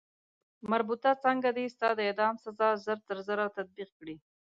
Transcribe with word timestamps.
مربوطه 0.69 1.09
څانګه 1.23 1.49
دې 1.57 1.65
ستا 1.73 1.89
د 1.95 1.99
اعدام 2.09 2.35
سزا 2.43 2.69
ژر 2.83 2.97
تر 3.07 3.17
ژره 3.25 3.45
تطبیق 3.57 3.89
کړي. 3.99 4.15